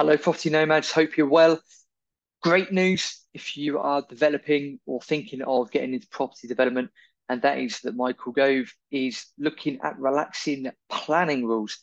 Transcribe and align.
Hello, 0.00 0.16
property 0.16 0.48
nomads. 0.48 0.90
Hope 0.90 1.18
you're 1.18 1.28
well. 1.28 1.60
Great 2.42 2.72
news 2.72 3.22
if 3.34 3.58
you 3.58 3.78
are 3.78 4.02
developing 4.08 4.80
or 4.86 4.98
thinking 5.02 5.42
of 5.42 5.70
getting 5.70 5.92
into 5.92 6.08
property 6.08 6.48
development, 6.48 6.90
and 7.28 7.42
that 7.42 7.58
is 7.58 7.80
that 7.80 7.94
Michael 7.94 8.32
Gove 8.32 8.72
is 8.90 9.26
looking 9.36 9.78
at 9.82 9.98
relaxing 9.98 10.70
planning 10.88 11.44
rules 11.44 11.80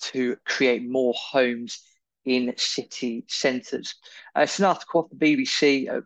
to 0.00 0.36
create 0.44 0.82
more 0.82 1.14
homes 1.16 1.80
in 2.24 2.52
city 2.56 3.24
centres. 3.28 3.94
Uh, 4.36 4.40
it's 4.40 4.58
an 4.58 4.64
article 4.64 5.02
off 5.02 5.10
the 5.16 5.36
BBC. 5.36 5.88
Uh, 5.88 6.00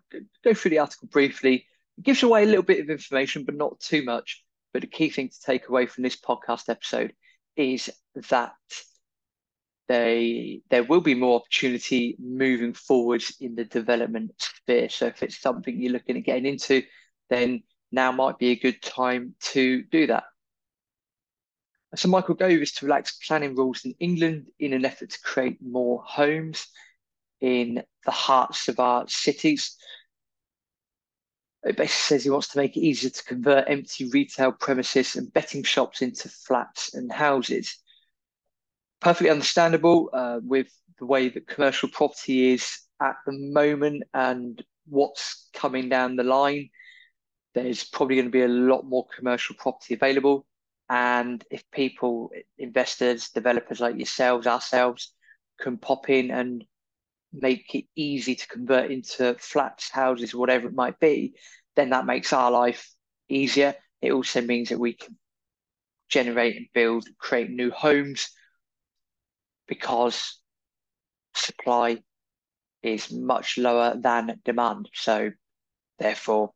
go 0.45 0.53
through 0.53 0.73
the 0.73 0.81
article 0.81 1.09
briefly. 1.11 1.65
It 1.97 2.05
gives 2.05 2.23
away 2.23 2.43
a 2.43 2.47
little 2.47 2.63
bit 2.63 2.81
of 2.81 2.91
information, 2.91 3.45
but 3.45 3.55
not 3.55 3.81
too 3.81 4.05
much. 4.05 4.45
But 4.75 4.83
the 4.83 4.87
key 4.87 5.09
thing 5.09 5.31
to 5.31 5.41
take 5.41 5.71
away 5.71 5.87
from 5.87 6.05
this 6.05 6.21
podcast 6.21 6.69
episode 6.69 7.15
is 7.57 7.89
that 8.29 8.53
they 9.89 10.63
there 10.71 10.85
will 10.85 11.01
be 11.01 11.15
more 11.15 11.41
opportunity 11.41 12.17
moving 12.19 12.73
forward 12.73 13.23
in 13.41 13.55
the 13.55 13.65
development 13.65 14.33
sphere. 14.39 14.89
So 14.89 15.07
if 15.07 15.23
it's 15.23 15.41
something 15.41 15.81
you're 15.81 15.93
looking 15.93 16.17
at 16.17 16.25
getting 16.25 16.47
into, 16.47 16.83
then 17.29 17.63
now 17.93 18.13
might 18.13 18.39
be 18.39 18.51
a 18.51 18.57
good 18.57 18.83
time 18.83 19.35
to 19.53 19.83
do 19.83 20.07
that. 20.09 20.25
So 21.97 22.09
Michael 22.09 22.35
Gove 22.35 22.51
is 22.51 22.73
to 22.73 22.87
relax 22.87 23.19
planning 23.19 23.55
rules 23.55 23.85
in 23.85 23.95
England 24.01 24.49
in 24.59 24.73
an 24.73 24.85
effort 24.85 25.11
to 25.11 25.21
create 25.21 25.59
more 25.63 26.03
homes 26.05 26.67
in 27.41 27.83
the 28.05 28.11
hearts 28.11 28.69
of 28.69 28.81
our 28.81 29.07
cities. 29.07 29.77
It 31.63 31.77
basically 31.77 32.17
says 32.17 32.25
he 32.25 32.31
wants 32.31 32.49
to 32.49 32.59
make 32.59 32.77
it 32.77 32.81
easier 32.81 33.11
to 33.11 33.25
convert 33.25 33.71
empty 33.71 34.11
retail 34.11 34.51
premises 34.51 35.15
and 35.15 35.33
betting 35.33 35.63
shops 35.63 36.03
into 36.03 36.29
flats 36.29 36.95
and 36.95 37.13
houses 37.13 37.79
perfectly 39.05 39.29
understandable 39.29 40.09
uh, 40.15 40.41
with 40.43 40.69
the 40.99 41.05
way 41.05 41.29
that 41.29 41.47
commercial 41.47 41.91
property 41.91 42.55
is 42.55 42.81
at 43.03 43.17
the 43.27 43.33
moment 43.33 44.03
and 44.15 44.65
what's 44.89 45.51
coming 45.53 45.91
down 45.91 46.17
the 46.17 46.25
line. 46.25 46.71
There's 47.55 47.85
probably 47.85 48.17
going 48.17 48.29
to 48.29 48.33
be 48.33 48.43
a 48.43 48.49
lot 48.49 48.87
more 48.87 49.07
commercial 49.15 49.57
property 49.57 49.93
available. 49.93 50.47
And 50.89 51.45
if 51.51 51.71
people, 51.71 52.31
investors, 52.57 53.29
developers 53.29 53.79
like 53.79 53.97
yourselves, 53.97 54.47
ourselves, 54.47 55.13
can 55.61 55.77
pop 55.77 56.09
in 56.09 56.31
and 56.31 56.65
make 57.31 57.75
it 57.75 57.85
easy 57.95 58.35
to 58.37 58.49
convert 58.49 58.91
into 58.91 59.37
flats, 59.39 59.91
houses, 59.91 60.35
whatever 60.35 60.69
it 60.69 60.75
might 60.75 60.99
be, 60.99 61.35
then 61.77 61.91
that 61.91 62.07
makes 62.07 62.33
our 62.33 62.51
life 62.51 62.91
easier. 63.29 63.75
It 64.01 64.13
also 64.13 64.41
means 64.41 64.71
that 64.71 64.79
we 64.79 64.95
can 64.95 65.19
generate 66.09 66.57
and 66.57 66.67
build, 66.73 67.07
create 67.19 67.51
new 67.51 67.71
homes 67.71 68.31
because 69.67 70.41
supply 71.35 71.99
is 72.83 73.11
much 73.11 73.59
lower 73.59 73.97
than 73.99 74.41
demand. 74.45 74.89
So 74.95 75.31
therefore, 75.99 76.53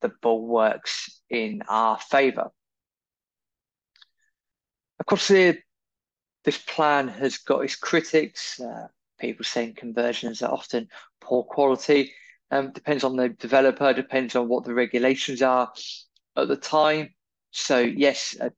the 0.00 0.10
ball 0.22 0.46
works 0.46 1.20
in 1.30 1.62
our 1.68 1.98
favour. 1.98 2.50
Of 5.00 5.06
course, 5.06 5.28
the, 5.28 5.58
this 6.44 6.58
plan 6.58 7.08
has 7.08 7.38
got 7.38 7.64
its 7.64 7.76
critics. 7.76 8.60
Uh, 8.60 8.88
people 9.20 9.44
saying 9.44 9.74
conversions 9.74 10.42
are 10.42 10.52
often 10.52 10.88
poor 11.20 11.44
quality. 11.44 12.12
Um, 12.50 12.72
depends 12.72 13.04
on 13.04 13.16
the 13.16 13.28
developer, 13.28 13.92
depends 13.92 14.34
on 14.34 14.48
what 14.48 14.64
the 14.64 14.74
regulations 14.74 15.42
are 15.42 15.70
at 16.36 16.48
the 16.48 16.56
time. 16.56 17.10
So 17.50 17.78
yes, 17.78 18.36
I'm 18.40 18.52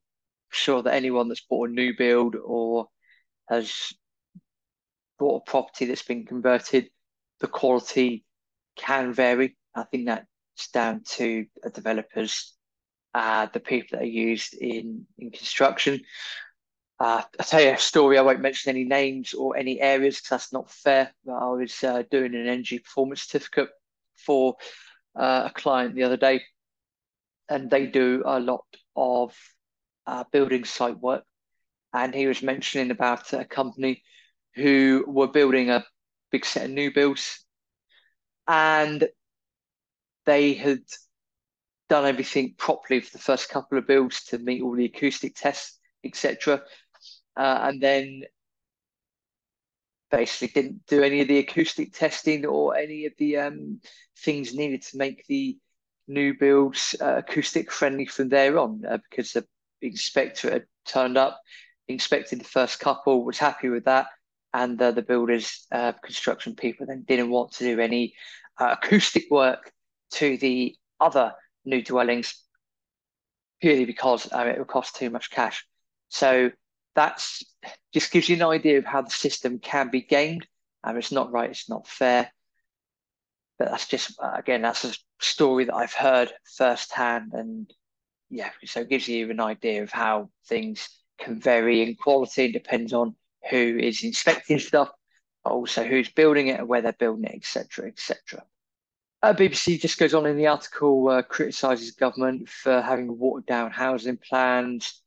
sure 0.49 0.81
that 0.81 0.93
anyone 0.93 1.27
that's 1.27 1.45
bought 1.49 1.69
a 1.69 1.73
new 1.73 1.95
build 1.97 2.35
or 2.35 2.87
has 3.51 3.93
bought 5.19 5.43
a 5.47 5.51
property 5.51 5.85
that's 5.85 6.03
been 6.03 6.25
converted, 6.25 6.89
the 7.41 7.47
quality 7.47 8.25
can 8.75 9.13
vary. 9.13 9.57
I 9.75 9.83
think 9.83 10.07
that's 10.07 10.67
down 10.73 11.01
to 11.17 11.45
the 11.61 11.69
developers, 11.69 12.53
uh, 13.13 13.47
the 13.53 13.59
people 13.59 13.89
that 13.91 14.03
are 14.03 14.05
used 14.05 14.53
in, 14.53 15.05
in 15.19 15.31
construction. 15.31 16.01
Uh, 16.99 17.23
I'll 17.39 17.45
tell 17.45 17.61
you 17.61 17.71
a 17.71 17.77
story. 17.77 18.17
I 18.17 18.21
won't 18.21 18.41
mention 18.41 18.69
any 18.69 18.85
names 18.85 19.33
or 19.33 19.57
any 19.57 19.81
areas 19.81 20.17
because 20.17 20.29
that's 20.29 20.53
not 20.53 20.71
fair. 20.71 21.11
But 21.25 21.33
I 21.33 21.49
was 21.49 21.83
uh, 21.83 22.03
doing 22.09 22.35
an 22.35 22.47
energy 22.47 22.79
performance 22.79 23.23
certificate 23.23 23.69
for 24.15 24.55
uh, 25.15 25.49
a 25.49 25.51
client 25.53 25.95
the 25.95 26.03
other 26.03 26.17
day, 26.17 26.41
and 27.49 27.69
they 27.69 27.87
do 27.87 28.23
a 28.25 28.39
lot 28.39 28.65
of 28.95 29.35
uh, 30.05 30.23
building 30.31 30.63
site 30.63 30.99
work 30.99 31.23
and 31.93 32.13
he 32.13 32.27
was 32.27 32.41
mentioning 32.41 32.91
about 32.91 33.33
a 33.33 33.45
company 33.45 34.03
who 34.55 35.03
were 35.07 35.27
building 35.27 35.69
a 35.69 35.85
big 36.31 36.45
set 36.45 36.65
of 36.65 36.71
new 36.71 36.93
builds, 36.93 37.45
and 38.47 39.07
they 40.25 40.53
had 40.53 40.81
done 41.89 42.05
everything 42.05 42.53
properly 42.57 43.01
for 43.01 43.11
the 43.11 43.23
first 43.23 43.49
couple 43.49 43.77
of 43.77 43.87
builds 43.87 44.23
to 44.25 44.37
meet 44.39 44.61
all 44.61 44.75
the 44.75 44.85
acoustic 44.85 45.35
tests, 45.35 45.77
etc. 46.03 46.61
Uh, 47.35 47.59
and 47.63 47.81
then 47.81 48.23
basically 50.09 50.61
didn't 50.61 50.85
do 50.87 51.01
any 51.03 51.21
of 51.21 51.27
the 51.27 51.39
acoustic 51.39 51.93
testing 51.93 52.45
or 52.45 52.75
any 52.75 53.05
of 53.05 53.13
the 53.17 53.37
um, 53.37 53.79
things 54.19 54.53
needed 54.53 54.81
to 54.81 54.97
make 54.97 55.25
the 55.27 55.57
new 56.07 56.33
builds 56.37 56.95
uh, 57.01 57.17
acoustic 57.17 57.71
friendly 57.71 58.05
from 58.05 58.29
there 58.29 58.59
on 58.59 58.83
uh, 58.87 58.97
because 59.09 59.31
the 59.31 59.45
inspector 59.81 60.51
had 60.51 60.65
turned 60.85 61.17
up 61.17 61.39
inspected 61.93 62.39
the 62.39 62.45
first 62.45 62.79
couple, 62.79 63.23
was 63.23 63.37
happy 63.37 63.69
with 63.69 63.85
that, 63.85 64.07
and 64.53 64.81
uh, 64.81 64.91
the 64.91 65.01
builders, 65.01 65.65
uh, 65.71 65.93
construction 66.03 66.55
people, 66.55 66.85
then 66.85 67.03
didn't 67.07 67.29
want 67.29 67.51
to 67.53 67.63
do 67.63 67.79
any 67.79 68.13
uh, 68.59 68.75
acoustic 68.81 69.25
work 69.31 69.71
to 70.11 70.37
the 70.37 70.75
other 70.99 71.33
new 71.65 71.81
dwellings 71.81 72.41
purely 73.61 73.85
because 73.85 74.31
uh, 74.31 74.45
it 74.47 74.57
would 74.57 74.67
cost 74.67 74.95
too 74.95 75.09
much 75.09 75.29
cash. 75.29 75.65
So 76.09 76.51
that's 76.95 77.43
just 77.93 78.11
gives 78.11 78.27
you 78.27 78.35
an 78.35 78.41
idea 78.41 78.77
of 78.79 78.85
how 78.85 79.01
the 79.01 79.09
system 79.09 79.59
can 79.59 79.89
be 79.89 80.01
gamed. 80.01 80.45
Um, 80.83 80.97
it's 80.97 81.11
not 81.11 81.31
right, 81.31 81.49
it's 81.49 81.69
not 81.69 81.87
fair. 81.87 82.31
But 83.59 83.69
that's 83.69 83.87
just 83.87 84.19
uh, 84.21 84.33
again, 84.35 84.63
that's 84.63 84.83
a 84.83 84.93
story 85.19 85.65
that 85.65 85.75
I've 85.75 85.93
heard 85.93 86.33
firsthand, 86.57 87.33
and 87.33 87.71
yeah, 88.29 88.49
so 88.65 88.81
it 88.81 88.89
gives 88.89 89.07
you 89.07 89.29
an 89.29 89.39
idea 89.39 89.83
of 89.83 89.91
how 89.91 90.31
things 90.47 90.89
can 91.21 91.39
vary 91.39 91.81
in 91.81 91.95
quality. 91.95 92.45
It 92.45 92.53
depends 92.53 92.93
on 92.93 93.15
who 93.49 93.77
is 93.79 94.03
inspecting 94.03 94.59
stuff, 94.59 94.89
also 95.45 95.83
who's 95.83 96.09
building 96.09 96.47
it 96.47 96.59
and 96.59 96.67
where 96.67 96.81
they're 96.81 96.93
building 96.93 97.25
it, 97.25 97.35
etc., 97.35 97.87
etc. 97.87 98.43
Uh, 99.23 99.33
BBC 99.33 99.79
just 99.79 99.99
goes 99.99 100.13
on 100.15 100.25
in 100.25 100.35
the 100.35 100.47
article, 100.47 101.07
uh, 101.07 101.21
criticises 101.21 101.91
government 101.91 102.49
for 102.49 102.81
having 102.81 103.19
watered 103.19 103.45
down 103.45 103.69
housing 103.69 104.17
plans, 104.17 105.01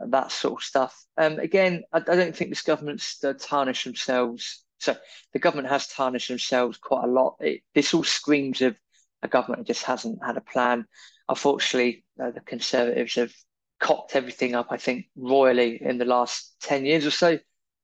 that 0.00 0.32
sort 0.32 0.60
of 0.60 0.64
stuff. 0.64 1.04
Um, 1.18 1.38
again, 1.38 1.82
I, 1.92 1.98
I, 1.98 2.16
don't 2.16 2.34
think 2.34 2.50
this 2.50 2.62
government's 2.62 3.22
uh, 3.22 3.34
tarnished 3.38 3.84
themselves. 3.84 4.64
So 4.78 4.96
the 5.34 5.38
government 5.38 5.68
has 5.68 5.88
tarnished 5.88 6.28
themselves 6.28 6.78
quite 6.78 7.04
a 7.04 7.10
lot. 7.10 7.36
It, 7.40 7.60
this 7.74 7.92
all 7.92 8.02
screams 8.02 8.62
of 8.62 8.78
a 9.22 9.28
government 9.28 9.60
that 9.60 9.72
just 9.72 9.84
hasn't 9.84 10.24
had 10.24 10.38
a 10.38 10.40
plan. 10.40 10.86
Unfortunately, 11.28 12.04
uh, 12.22 12.30
the 12.30 12.40
Conservatives 12.40 13.16
have 13.16 13.32
cocked 13.80 14.14
everything 14.14 14.54
up, 14.54 14.68
I 14.70 14.76
think, 14.76 15.06
royally 15.16 15.82
in 15.82 15.98
the 15.98 16.04
last 16.04 16.54
10 16.62 16.84
years 16.84 17.06
or 17.06 17.10
so. 17.10 17.38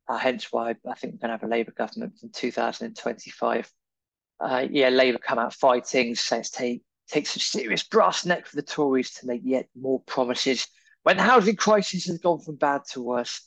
Uh, 0.08 0.18
hence 0.18 0.52
why 0.52 0.70
I 0.70 0.94
think 0.94 1.14
we're 1.14 1.28
going 1.28 1.30
to 1.30 1.38
have 1.38 1.42
a 1.42 1.48
Labour 1.48 1.72
government 1.72 2.12
in 2.22 2.30
2025. 2.30 3.72
Uh, 4.38 4.66
yeah, 4.70 4.90
Labour 4.90 5.18
come 5.18 5.38
out 5.38 5.54
fighting, 5.54 6.12
it's 6.12 6.50
take, 6.50 6.82
take 7.08 7.26
some 7.26 7.40
serious 7.40 7.82
brass 7.82 8.24
neck 8.24 8.46
for 8.46 8.54
the 8.54 8.62
Tories 8.62 9.12
to 9.14 9.26
make 9.26 9.40
yet 9.42 9.68
more 9.74 10.00
promises 10.00 10.68
when 11.02 11.16
the 11.16 11.22
housing 11.22 11.56
crisis 11.56 12.06
has 12.06 12.18
gone 12.18 12.40
from 12.40 12.56
bad 12.56 12.82
to 12.92 13.02
worse 13.02 13.40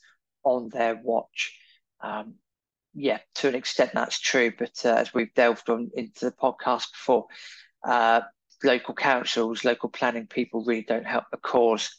on 0.44 0.70
their 0.70 0.96
watch. 0.96 1.58
Um, 2.02 2.36
yeah, 2.94 3.20
to 3.36 3.48
an 3.48 3.56
extent 3.56 3.92
that's 3.94 4.20
true, 4.20 4.52
but 4.58 4.82
uh, 4.84 4.96
as 4.96 5.14
we've 5.14 5.34
delved 5.36 5.70
on 5.70 5.92
into 5.96 6.26
the 6.26 6.32
podcast 6.32 6.92
before, 6.92 7.28
uh, 7.88 8.22
local 8.64 8.96
councils, 8.96 9.64
local 9.64 9.90
planning 9.90 10.28
people 10.28 10.66
really 10.66 10.82
don't 10.82 11.06
help 11.06 11.26
the 11.32 11.38
cause 11.38 11.96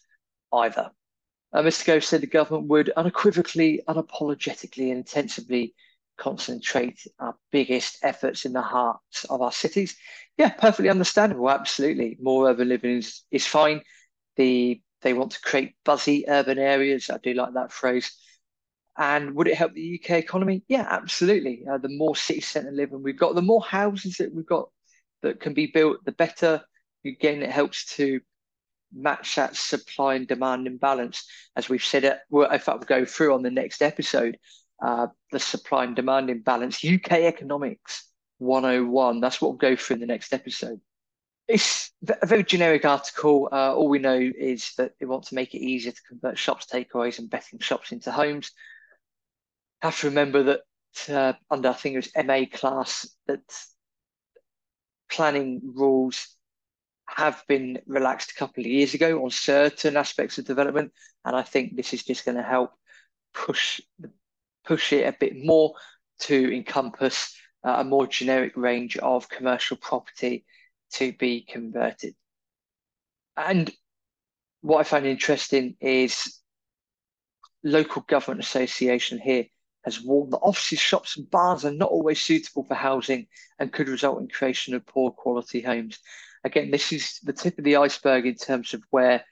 either. 0.52 0.90
Uh, 1.52 1.62
Mr. 1.62 1.84
Gove 1.84 2.04
said 2.04 2.20
the 2.20 2.26
government 2.26 2.68
would 2.68 2.90
unequivocally, 2.90 3.82
unapologetically, 3.88 4.90
and 4.90 4.98
intensively 4.98 5.74
concentrate 6.16 7.00
our 7.18 7.34
biggest 7.50 7.98
efforts 8.02 8.44
in 8.44 8.52
the 8.52 8.62
hearts 8.62 9.24
of 9.24 9.42
our 9.42 9.50
cities. 9.52 9.96
Yeah, 10.36 10.50
perfectly 10.50 10.90
understandable. 10.90 11.50
Absolutely, 11.50 12.18
more 12.20 12.48
urban 12.48 12.68
living 12.68 12.98
is, 12.98 13.24
is 13.30 13.46
fine. 13.46 13.82
The 14.36 14.80
they 15.02 15.14
want 15.14 15.32
to 15.32 15.40
create 15.40 15.74
buzzy 15.84 16.26
urban 16.28 16.58
areas. 16.58 17.10
I 17.10 17.18
do 17.18 17.32
like 17.32 17.54
that 17.54 17.72
phrase. 17.72 18.14
And 18.98 19.34
would 19.34 19.48
it 19.48 19.56
help 19.56 19.72
the 19.72 19.80
UK 19.80 20.18
economy? 20.18 20.62
Yeah, 20.68 20.86
absolutely. 20.88 21.64
Uh, 21.70 21.78
the 21.78 21.88
more 21.88 22.14
city 22.14 22.40
centre 22.42 22.70
living 22.70 23.02
we've 23.02 23.18
got, 23.18 23.34
the 23.34 23.42
more 23.42 23.62
houses 23.62 24.16
that 24.18 24.34
we've 24.34 24.46
got 24.46 24.68
that 25.22 25.40
can 25.40 25.54
be 25.54 25.68
built, 25.68 26.04
the 26.04 26.12
better. 26.12 26.62
Again, 27.04 27.42
it 27.42 27.50
helps 27.50 27.96
to 27.96 28.20
match 28.92 29.36
that 29.36 29.56
supply 29.56 30.14
and 30.14 30.26
demand 30.26 30.66
imbalance. 30.66 31.24
As 31.56 31.68
we've 31.68 31.84
said, 31.84 32.04
it, 32.04 32.18
well, 32.30 32.50
if 32.50 32.68
I 32.68 32.78
go 32.78 33.04
through 33.04 33.34
on 33.34 33.42
the 33.42 33.50
next 33.50 33.82
episode, 33.82 34.38
uh, 34.82 35.08
the 35.30 35.38
supply 35.38 35.84
and 35.84 35.94
demand 35.94 36.30
imbalance, 36.30 36.84
UK 36.84 37.12
economics 37.12 38.10
101. 38.38 39.20
That's 39.20 39.40
what 39.40 39.50
we'll 39.50 39.58
go 39.58 39.76
through 39.76 39.94
in 39.94 40.00
the 40.00 40.06
next 40.06 40.32
episode. 40.32 40.80
It's 41.46 41.92
a 42.08 42.26
very 42.26 42.44
generic 42.44 42.84
article. 42.84 43.48
Uh, 43.50 43.74
all 43.74 43.88
we 43.88 43.98
know 43.98 44.18
is 44.18 44.72
that 44.78 44.92
they 44.98 45.06
want 45.06 45.24
to 45.24 45.34
make 45.34 45.54
it 45.54 45.58
easier 45.58 45.92
to 45.92 46.02
convert 46.08 46.38
shops, 46.38 46.66
takeaways, 46.66 47.18
and 47.18 47.28
betting 47.28 47.58
shops 47.58 47.92
into 47.92 48.10
homes. 48.10 48.52
Have 49.82 49.98
to 50.00 50.08
remember 50.08 50.42
that 50.44 50.60
uh, 51.08 51.32
under 51.50 51.70
I 51.70 51.72
think 51.72 51.94
it 51.94 51.98
was 52.14 52.26
MA 52.26 52.44
class 52.52 53.08
that 53.26 53.40
planning 55.10 55.60
rules 55.74 56.36
have 57.16 57.42
been 57.48 57.78
relaxed 57.86 58.30
a 58.30 58.34
couple 58.34 58.62
of 58.62 58.70
years 58.70 58.94
ago 58.94 59.22
on 59.24 59.30
certain 59.30 59.96
aspects 59.96 60.38
of 60.38 60.44
development, 60.44 60.92
and 61.24 61.36
I 61.36 61.42
think 61.42 61.76
this 61.76 61.92
is 61.92 62.04
just 62.04 62.24
going 62.24 62.36
to 62.36 62.42
help 62.42 62.72
push 63.34 63.80
push 64.64 64.92
it 64.92 65.06
a 65.06 65.16
bit 65.18 65.36
more 65.36 65.74
to 66.20 66.54
encompass 66.54 67.34
uh, 67.64 67.76
a 67.78 67.84
more 67.84 68.06
generic 68.06 68.52
range 68.56 68.96
of 68.98 69.28
commercial 69.28 69.76
property 69.76 70.44
to 70.92 71.12
be 71.12 71.42
converted. 71.42 72.14
And 73.36 73.70
what 74.60 74.80
I 74.80 74.84
find 74.84 75.06
interesting 75.06 75.76
is 75.80 76.38
local 77.64 78.02
government 78.02 78.44
association 78.44 79.18
here 79.18 79.46
has 79.84 80.00
warned 80.00 80.32
that 80.32 80.38
offices, 80.38 80.78
shops, 80.78 81.16
and 81.16 81.30
bars 81.30 81.64
are 81.64 81.72
not 81.72 81.90
always 81.90 82.22
suitable 82.22 82.64
for 82.64 82.74
housing 82.74 83.26
and 83.58 83.72
could 83.72 83.88
result 83.88 84.20
in 84.20 84.28
creation 84.28 84.74
of 84.74 84.86
poor 84.86 85.10
quality 85.10 85.62
homes. 85.62 85.98
Again, 86.44 86.70
this 86.70 86.92
is 86.92 87.18
the 87.22 87.32
tip 87.32 87.58
of 87.58 87.64
the 87.64 87.76
iceberg 87.76 88.26
in 88.26 88.34
terms 88.34 88.74
of 88.74 88.82
where 88.90 89.24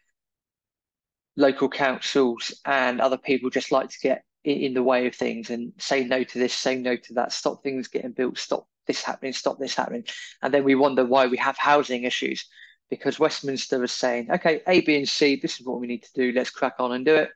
local 1.36 1.68
councils 1.68 2.52
and 2.64 3.00
other 3.00 3.16
people 3.16 3.50
just 3.50 3.72
like 3.72 3.88
to 3.90 3.98
get 4.02 4.24
in 4.44 4.74
the 4.74 4.82
way 4.82 5.06
of 5.06 5.14
things 5.14 5.50
and 5.50 5.72
say 5.78 6.04
no 6.04 6.24
to 6.24 6.38
this, 6.38 6.52
say 6.52 6.76
no 6.76 6.96
to 6.96 7.14
that, 7.14 7.32
stop 7.32 7.62
things 7.62 7.88
getting 7.88 8.12
built, 8.12 8.38
stop 8.38 8.66
this 8.86 9.02
happening, 9.02 9.32
stop 9.32 9.58
this 9.58 9.74
happening. 9.74 10.04
And 10.42 10.52
then 10.52 10.64
we 10.64 10.74
wonder 10.74 11.04
why 11.04 11.26
we 11.26 11.36
have 11.38 11.56
housing 11.58 12.04
issues 12.04 12.46
because 12.90 13.18
Westminster 13.18 13.82
is 13.84 13.92
saying, 13.92 14.30
okay, 14.30 14.62
A, 14.66 14.80
B, 14.80 14.96
and 14.96 15.08
C, 15.08 15.36
this 15.36 15.60
is 15.60 15.66
what 15.66 15.80
we 15.80 15.86
need 15.86 16.02
to 16.04 16.12
do. 16.14 16.32
Let's 16.32 16.50
crack 16.50 16.76
on 16.78 16.92
and 16.92 17.04
do 17.04 17.14
it. 17.14 17.30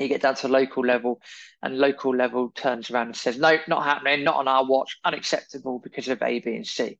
You 0.00 0.08
get 0.08 0.22
down 0.22 0.36
to 0.36 0.48
local 0.48 0.84
level, 0.84 1.20
and 1.62 1.78
local 1.78 2.14
level 2.14 2.52
turns 2.54 2.90
around 2.90 3.06
and 3.08 3.16
says, 3.16 3.38
no, 3.38 3.58
not 3.66 3.84
happening, 3.84 4.24
not 4.24 4.36
on 4.36 4.46
our 4.46 4.64
watch, 4.64 4.98
unacceptable 5.04 5.80
because 5.80 6.08
of 6.08 6.22
A, 6.22 6.38
B, 6.38 6.54
and 6.54 6.66
C. 6.66 6.98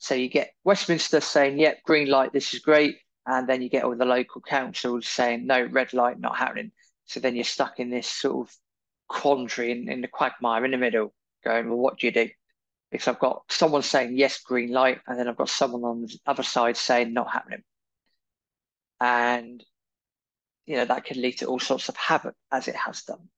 So 0.00 0.14
you 0.14 0.28
get 0.28 0.52
Westminster 0.64 1.20
saying, 1.20 1.60
yep, 1.60 1.82
green 1.84 2.08
light, 2.08 2.32
this 2.32 2.52
is 2.52 2.60
great. 2.60 2.96
And 3.26 3.48
then 3.48 3.62
you 3.62 3.68
get 3.68 3.84
all 3.84 3.96
the 3.96 4.04
local 4.04 4.40
councils 4.40 5.06
saying, 5.06 5.46
no, 5.46 5.62
red 5.62 5.92
light, 5.92 6.18
not 6.18 6.36
happening. 6.36 6.72
So 7.04 7.20
then 7.20 7.36
you're 7.36 7.44
stuck 7.44 7.78
in 7.78 7.90
this 7.90 8.08
sort 8.08 8.48
of 8.48 8.56
quandary 9.08 9.70
in, 9.70 9.88
in 9.88 10.00
the 10.00 10.08
quagmire 10.08 10.64
in 10.64 10.72
the 10.72 10.78
middle, 10.78 11.14
going, 11.44 11.68
well, 11.68 11.78
what 11.78 11.98
do 11.98 12.06
you 12.06 12.12
do? 12.12 12.28
because 12.90 13.08
I've 13.08 13.18
got 13.18 13.42
someone 13.48 13.82
saying 13.82 14.16
yes, 14.16 14.40
green 14.40 14.72
light, 14.72 15.00
and 15.06 15.18
then 15.18 15.28
I've 15.28 15.36
got 15.36 15.48
someone 15.48 15.84
on 15.84 16.02
the 16.02 16.18
other 16.26 16.42
side 16.42 16.76
saying 16.76 17.12
not 17.12 17.30
happening. 17.30 17.62
And 19.00 19.64
you 20.66 20.76
know 20.76 20.84
that 20.84 21.04
can 21.04 21.20
lead 21.20 21.38
to 21.38 21.46
all 21.46 21.58
sorts 21.58 21.88
of 21.88 21.96
havoc 21.96 22.34
as 22.52 22.68
it 22.68 22.76
has 22.76 23.02
done. 23.02 23.28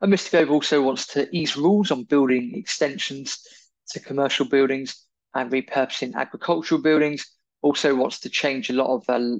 And 0.00 0.12
Mr. 0.12 0.32
Gove 0.32 0.50
also 0.50 0.82
wants 0.82 1.06
to 1.08 1.28
ease 1.34 1.56
rules 1.56 1.90
on 1.90 2.04
building 2.04 2.52
extensions 2.54 3.46
to 3.90 4.00
commercial 4.00 4.46
buildings 4.46 5.06
and 5.34 5.50
repurposing 5.50 6.14
agricultural 6.14 6.80
buildings. 6.80 7.26
Also 7.62 7.94
wants 7.94 8.20
to 8.20 8.30
change 8.30 8.70
a 8.70 8.74
lot 8.74 8.94
of 8.94 9.04
uh, 9.08 9.36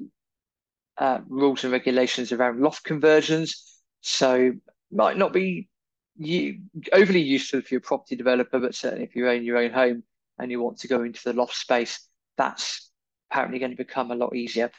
uh, 0.99 1.21
rules 1.29 1.65
and 1.65 1.73
regulations 1.73 2.33
around 2.33 2.61
loft 2.61 2.85
conversions. 2.85 3.81
So 4.01 4.53
might 4.91 5.17
not 5.17 5.33
be 5.33 5.69
you 6.17 6.61
overly 6.93 7.21
useful 7.21 7.59
if 7.59 7.71
you're 7.71 7.79
a 7.79 7.83
property 7.83 8.17
developer, 8.17 8.59
but 8.59 8.75
certainly 8.75 9.05
if 9.05 9.15
you 9.15 9.29
own 9.29 9.45
your 9.45 9.59
own 9.59 9.71
home 9.71 10.03
and 10.39 10.51
you 10.51 10.63
want 10.63 10.79
to 10.79 10.89
go 10.89 11.03
into 11.03 11.21
the 11.25 11.33
loft 11.33 11.55
space, 11.55 12.07
that's 12.37 12.91
apparently 13.31 13.59
going 13.59 13.73
to 13.73 13.77
become 13.77 14.11
a 14.11 14.15
lot 14.17 14.35
easier. 14.35 14.71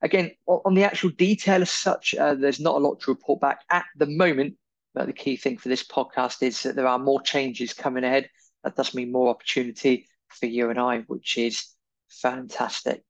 Again, 0.00 0.30
on 0.46 0.74
the 0.74 0.84
actual 0.84 1.10
detail 1.10 1.60
as 1.60 1.70
such, 1.70 2.14
uh, 2.14 2.34
there's 2.34 2.60
not 2.60 2.76
a 2.76 2.78
lot 2.78 3.00
to 3.00 3.10
report 3.10 3.40
back 3.40 3.60
at 3.70 3.84
the 3.96 4.06
moment. 4.06 4.54
But 4.94 5.06
the 5.06 5.12
key 5.12 5.36
thing 5.36 5.58
for 5.58 5.68
this 5.68 5.84
podcast 5.84 6.42
is 6.42 6.62
that 6.62 6.74
there 6.74 6.86
are 6.86 6.98
more 6.98 7.20
changes 7.20 7.72
coming 7.72 8.04
ahead. 8.04 8.30
That 8.64 8.76
does 8.76 8.94
mean 8.94 9.12
more 9.12 9.28
opportunity 9.28 10.06
for 10.28 10.46
you 10.46 10.70
and 10.70 10.78
I, 10.78 11.00
which 11.00 11.38
is 11.38 11.66
fantastic. 12.08 13.02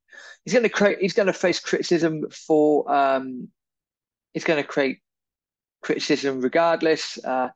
He's 0.44 0.54
going 0.54 0.64
to 0.64 0.68
create. 0.68 0.98
He's 1.00 1.14
going 1.14 1.26
to 1.26 1.32
face 1.32 1.60
criticism 1.60 2.24
for. 2.30 2.90
Um, 2.92 3.48
he's 4.32 4.44
going 4.44 4.62
to 4.62 4.68
create 4.68 4.98
criticism 5.82 6.40
regardless. 6.40 7.18
Uh, 7.22 7.48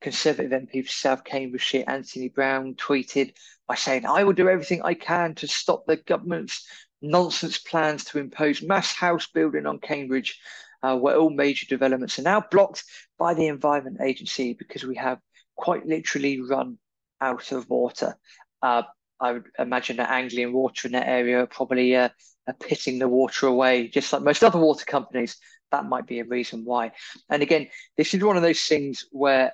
Conservative 0.00 0.50
MP 0.50 0.82
for 0.82 0.90
South 0.90 1.24
Cambridgeshire, 1.24 1.84
Anthony 1.86 2.30
Browne, 2.30 2.74
tweeted 2.74 3.34
by 3.68 3.74
saying, 3.74 4.06
I 4.06 4.24
will 4.24 4.32
do 4.32 4.48
everything 4.48 4.80
I 4.82 4.94
can 4.94 5.34
to 5.36 5.46
stop 5.46 5.84
the 5.84 5.96
government's 5.96 6.66
nonsense 7.02 7.58
plans 7.58 8.04
to 8.06 8.18
impose 8.18 8.62
mass 8.62 8.94
house 8.94 9.26
building 9.26 9.66
on 9.66 9.78
Cambridge, 9.78 10.40
uh, 10.82 10.96
where 10.96 11.16
all 11.16 11.28
major 11.28 11.66
developments 11.66 12.18
are 12.18 12.22
now 12.22 12.42
blocked 12.50 12.84
by 13.18 13.34
the 13.34 13.46
Environment 13.46 13.98
Agency 14.00 14.54
because 14.54 14.84
we 14.84 14.96
have 14.96 15.18
quite 15.54 15.84
literally 15.84 16.40
run 16.40 16.78
out 17.20 17.52
of 17.52 17.68
water. 17.68 18.16
Uh, 18.62 18.82
I 19.20 19.32
would 19.32 19.48
imagine 19.58 19.98
that 19.98 20.10
Anglian 20.10 20.52
Water 20.52 20.88
in 20.88 20.92
that 20.92 21.08
area 21.08 21.42
are 21.42 21.46
probably 21.46 21.94
uh, 21.94 22.08
are 22.46 22.54
pitting 22.54 22.98
the 22.98 23.08
water 23.08 23.46
away, 23.46 23.88
just 23.88 24.12
like 24.12 24.22
most 24.22 24.42
other 24.42 24.58
water 24.58 24.84
companies 24.84 25.36
that 25.70 25.84
might 25.84 26.06
be 26.06 26.20
a 26.20 26.24
reason 26.24 26.64
why. 26.64 26.92
And 27.28 27.42
again, 27.42 27.68
this 27.96 28.14
is 28.14 28.22
one 28.22 28.36
of 28.36 28.42
those 28.42 28.60
things 28.60 29.06
where 29.10 29.52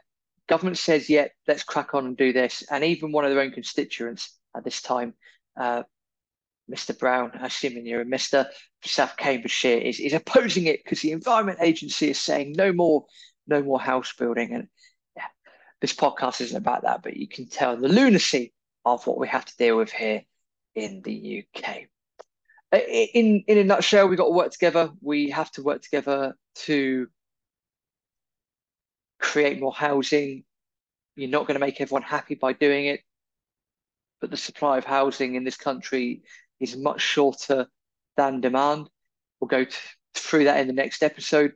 government 0.49 0.79
says, 0.79 1.11
yeah, 1.11 1.29
let's 1.47 1.63
crack 1.63 1.95
on 1.95 2.07
and 2.07 2.17
do 2.17 2.33
this. 2.33 2.63
And 2.71 2.85
even 2.85 3.13
one 3.13 3.25
of 3.25 3.31
their 3.31 3.41
own 3.41 3.53
constituents 3.53 4.37
at 4.57 4.65
this 4.65 4.81
time, 4.81 5.15
uh, 5.59 5.83
Mr. 6.71 6.99
Browne, 6.99 7.33
assuming 7.41 7.87
you're 7.87 8.01
a 8.01 8.07
Mr. 8.07 8.47
South 8.85 9.17
Cambridgeshire, 9.17 9.79
is, 9.79 10.01
is 10.01 10.13
opposing 10.15 10.67
it 10.67 10.83
because 10.83 11.01
the 11.01 11.13
Environment 11.13 11.59
Agency 11.61 12.11
is 12.11 12.19
saying 12.19 12.55
no 12.57 12.73
more, 12.73 13.05
no 13.47 13.63
more 13.63 13.81
house 13.81 14.13
building. 14.19 14.53
And 14.53 14.69
this 15.81 15.95
podcast 15.95 16.41
isn't 16.41 16.57
about 16.57 16.83
that, 16.83 17.03
but 17.03 17.17
you 17.17 17.29
can 17.29 17.49
tell 17.49 17.77
the 17.77 17.89
lunacy 17.89 18.53
of 18.85 19.07
what 19.07 19.19
we 19.19 19.29
have 19.29 19.45
to 19.45 19.57
deal 19.57 19.77
with 19.77 19.93
here 19.93 20.23
in 20.75 21.03
the 21.03 21.45
UK 21.45 21.89
uh, 22.73 22.79
in 22.79 23.45
in 23.47 23.59
a 23.59 23.65
nutshell, 23.65 24.09
we've 24.09 24.19
got 24.19 24.25
to 24.27 24.31
work 24.31 24.51
together. 24.51 24.91
We 25.01 25.31
have 25.31 25.51
to 25.53 25.63
work 25.63 25.83
together 25.83 26.35
to 26.67 27.09
create 29.21 29.61
more 29.61 29.73
housing. 29.73 30.45
You're 31.15 31.31
not 31.31 31.47
going 31.47 31.55
to 31.55 31.65
make 31.65 31.81
everyone 31.81 32.03
happy 32.03 32.35
by 32.35 32.53
doing 32.53 32.87
it, 32.87 33.01
but 34.21 34.31
the 34.31 34.37
supply 34.37 34.79
of 34.79 34.85
housing 34.85 35.35
in 35.35 35.45
this 35.45 35.57
country 35.57 36.23
is 36.61 36.77
much 36.77 37.01
shorter 37.01 37.67
than 38.17 38.41
demand. 38.41 38.89
We'll 39.41 39.49
go 39.49 39.67
through 40.15 40.45
that 40.45 40.61
in 40.61 40.67
the 40.67 40.73
next 40.73 41.03
episode. 41.03 41.53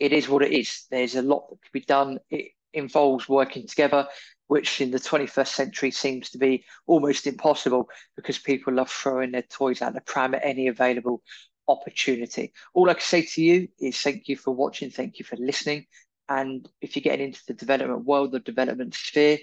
It 0.00 0.12
is 0.12 0.28
what 0.28 0.42
it 0.42 0.52
is. 0.52 0.86
There's 0.90 1.14
a 1.14 1.22
lot 1.22 1.48
that 1.50 1.62
can 1.62 1.70
be 1.72 1.80
done. 1.80 2.18
It 2.30 2.52
involves 2.74 3.28
working 3.28 3.66
together 3.66 4.06
which 4.46 4.80
in 4.80 4.90
the 4.90 4.98
21st 4.98 5.48
century 5.48 5.90
seems 5.90 6.30
to 6.30 6.38
be 6.38 6.64
almost 6.86 7.26
impossible 7.26 7.88
because 8.16 8.38
people 8.38 8.72
love 8.74 8.90
throwing 8.90 9.32
their 9.32 9.42
toys 9.42 9.80
out 9.80 9.94
the 9.94 10.00
pram 10.02 10.34
at 10.34 10.44
any 10.44 10.68
available 10.68 11.22
opportunity. 11.68 12.52
All 12.74 12.90
I 12.90 12.94
can 12.94 13.02
say 13.02 13.22
to 13.22 13.42
you 13.42 13.68
is 13.80 13.98
thank 13.98 14.28
you 14.28 14.36
for 14.36 14.54
watching, 14.54 14.90
thank 14.90 15.18
you 15.18 15.24
for 15.24 15.36
listening. 15.36 15.86
And 16.28 16.68
if 16.80 16.94
you're 16.94 17.02
getting 17.02 17.26
into 17.26 17.42
the 17.46 17.54
development 17.54 18.04
world, 18.04 18.32
the 18.32 18.40
development 18.40 18.94
sphere, 18.94 19.38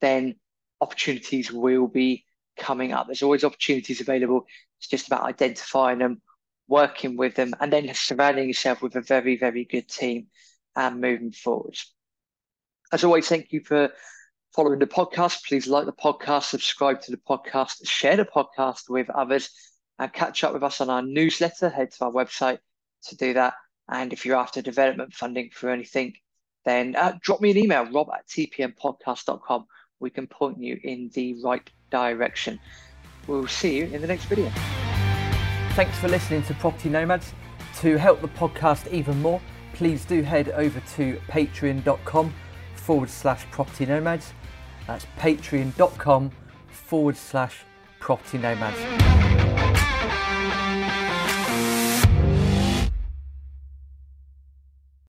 then 0.00 0.36
opportunities 0.80 1.52
will 1.52 1.86
be 1.86 2.24
coming 2.58 2.92
up. 2.92 3.06
There's 3.06 3.22
always 3.22 3.44
opportunities 3.44 4.00
available. 4.00 4.46
It's 4.78 4.88
just 4.88 5.06
about 5.06 5.24
identifying 5.24 5.98
them, 5.98 6.22
working 6.68 7.16
with 7.16 7.34
them, 7.34 7.52
and 7.60 7.72
then 7.72 7.92
surrounding 7.94 8.48
yourself 8.48 8.82
with 8.82 8.96
a 8.96 9.00
very, 9.00 9.36
very 9.36 9.64
good 9.64 9.88
team 9.88 10.26
and 10.76 11.00
moving 11.00 11.32
forwards. 11.32 11.92
As 12.92 13.04
always, 13.04 13.28
thank 13.28 13.52
you 13.52 13.60
for 13.60 13.90
following 14.52 14.80
the 14.80 14.86
podcast, 14.86 15.46
please 15.46 15.68
like 15.68 15.86
the 15.86 15.92
podcast, 15.92 16.44
subscribe 16.44 17.00
to 17.02 17.12
the 17.12 17.18
podcast, 17.18 17.86
share 17.86 18.16
the 18.16 18.24
podcast 18.24 18.88
with 18.88 19.08
others, 19.10 19.50
and 20.00 20.12
catch 20.12 20.42
up 20.42 20.52
with 20.52 20.64
us 20.64 20.80
on 20.80 20.90
our 20.90 21.02
newsletter. 21.02 21.68
Head 21.68 21.92
to 21.92 22.06
our 22.06 22.10
website 22.10 22.58
to 23.04 23.16
do 23.16 23.34
that. 23.34 23.54
And 23.88 24.12
if 24.12 24.26
you're 24.26 24.36
after 24.36 24.60
development 24.60 25.14
funding 25.14 25.50
for 25.52 25.70
anything, 25.70 26.14
then 26.64 26.96
uh, 26.96 27.16
drop 27.22 27.40
me 27.40 27.52
an 27.52 27.58
email, 27.58 27.84
rob 27.92 28.08
at 28.12 28.26
tpnpodcast.com. 28.26 29.66
We 30.00 30.10
can 30.10 30.26
point 30.26 30.60
you 30.60 30.80
in 30.82 31.10
the 31.14 31.36
right 31.44 31.68
direction. 31.90 32.58
We'll 33.28 33.46
see 33.46 33.76
you 33.76 33.84
in 33.84 34.00
the 34.00 34.08
next 34.08 34.24
video. 34.24 34.50
Thanks 35.74 35.96
for 35.98 36.08
listening 36.08 36.42
to 36.44 36.54
Property 36.54 36.88
Nomads. 36.88 37.32
To 37.82 37.96
help 37.96 38.20
the 38.20 38.28
podcast 38.28 38.92
even 38.92 39.22
more, 39.22 39.40
please 39.74 40.04
do 40.04 40.22
head 40.22 40.48
over 40.50 40.80
to 40.96 41.20
patreon.com 41.28 42.34
forward 42.90 43.08
slash 43.08 43.48
property 43.52 43.86
nomads 43.86 44.32
that's 44.88 45.06
patreon.com 45.16 46.32
forward 46.72 47.16
slash 47.16 47.60
property 48.00 48.36
nomads. 48.36 49.19